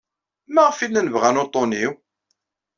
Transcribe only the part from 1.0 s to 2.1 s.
bɣan uḍḍun-inu?